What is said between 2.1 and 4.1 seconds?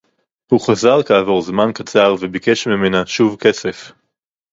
וביקש ממנה שוב כסף